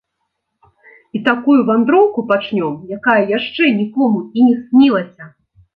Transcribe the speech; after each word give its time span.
І 1.19 1.21
такую 1.27 1.59
вандроўку 1.69 2.25
пачнём, 2.33 2.73
якая 2.99 3.19
яшчэ 3.37 3.63
нікому 3.79 4.27
і 4.39 4.49
не 4.49 4.55
снілася! 4.65 5.35